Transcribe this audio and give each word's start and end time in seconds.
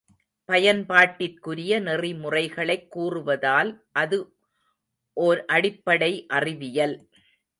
பயன்பாட்டிற்குரிய 0.49 1.79
நெறிமுறைகளைக் 1.79 2.87
கூறுவதால் 2.95 3.71
அது 3.91 4.17
ஒர் 5.17 5.41
அடிப்படை 5.45 6.25
அறிவியல். 6.29 6.95